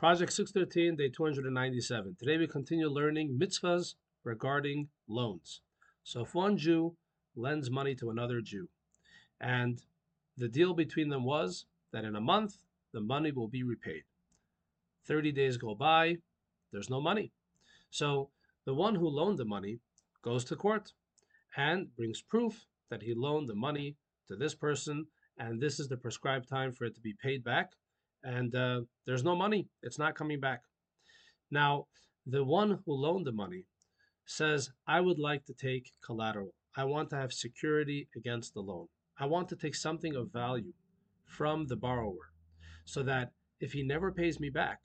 [0.00, 2.16] Project 613, day 297.
[2.18, 5.60] Today we continue learning mitzvahs regarding loans.
[6.04, 6.96] So if one Jew
[7.36, 8.70] lends money to another Jew,
[9.42, 9.78] and
[10.38, 12.54] the deal between them was that in a month
[12.94, 14.04] the money will be repaid.
[15.06, 16.16] 30 days go by,
[16.72, 17.30] there's no money.
[17.90, 18.30] So
[18.64, 19.80] the one who loaned the money
[20.22, 20.94] goes to court
[21.58, 23.96] and brings proof that he loaned the money
[24.28, 27.72] to this person, and this is the prescribed time for it to be paid back.
[28.22, 30.62] And uh, there's no money, it's not coming back.
[31.50, 31.86] Now,
[32.26, 33.64] the one who loaned the money
[34.26, 36.54] says, I would like to take collateral.
[36.76, 38.86] I want to have security against the loan.
[39.18, 40.72] I want to take something of value
[41.26, 42.32] from the borrower
[42.84, 44.80] so that if he never pays me back,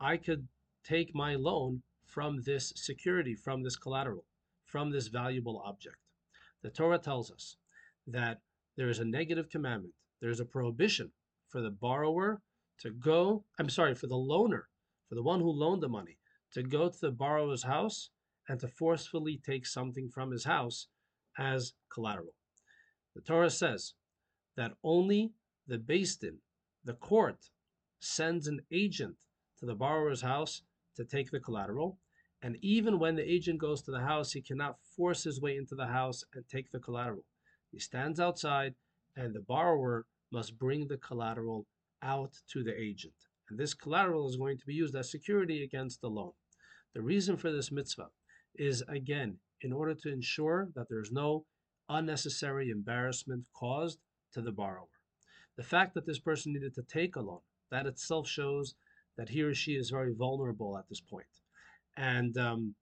[0.00, 0.48] I could
[0.84, 4.24] take my loan from this security, from this collateral,
[4.64, 5.96] from this valuable object.
[6.62, 7.56] The Torah tells us
[8.06, 8.40] that
[8.76, 11.12] there is a negative commandment, there is a prohibition
[11.48, 12.40] for the borrower
[12.80, 14.64] to go, I'm sorry, for the loaner,
[15.08, 16.18] for the one who loaned the money,
[16.52, 18.10] to go to the borrower's house
[18.48, 20.88] and to forcefully take something from his house
[21.38, 22.34] as collateral.
[23.14, 23.94] The Torah says
[24.56, 25.32] that only
[25.66, 26.38] the Din,
[26.84, 27.50] the court,
[27.98, 29.16] sends an agent
[29.58, 30.62] to the borrower's house
[30.96, 31.98] to take the collateral.
[32.42, 35.74] And even when the agent goes to the house, he cannot force his way into
[35.74, 37.24] the house and take the collateral.
[37.72, 38.74] He stands outside,
[39.16, 41.66] and the borrower must bring the collateral
[42.02, 43.14] out to the agent.
[43.48, 46.32] And this collateral is going to be used as security against the loan.
[46.94, 48.08] The reason for this mitzvah
[48.56, 51.44] is, again, in order to ensure that there's no
[51.88, 53.98] unnecessary embarrassment caused
[54.32, 54.88] to the borrower.
[55.56, 58.74] The fact that this person needed to take a loan, that itself shows
[59.16, 61.26] that he or she is very vulnerable at this point.
[61.96, 62.74] And um,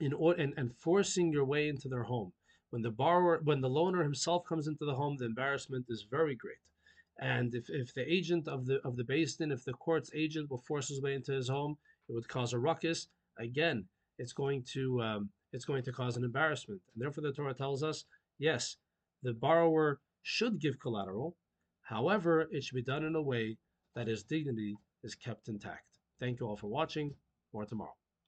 [0.00, 2.32] in order and, and forcing your way into their home.
[2.70, 6.34] When the borrower, when the loaner himself comes into the home, the embarrassment is very
[6.34, 6.58] great.
[7.18, 10.50] And if, if the agent of the of the Beis Din, if the court's agent
[10.50, 11.76] will force his way into his home,
[12.08, 13.08] it would cause a ruckus.
[13.38, 13.86] Again,
[14.18, 16.80] it's going to um, it's going to cause an embarrassment.
[16.94, 18.04] And therefore, the Torah tells us,
[18.38, 18.76] yes,
[19.22, 21.36] the borrower should give collateral.
[21.82, 23.56] However, it should be done in a way
[23.94, 25.84] that his dignity is kept intact.
[26.20, 27.14] Thank you all for watching.
[27.52, 27.94] More tomorrow.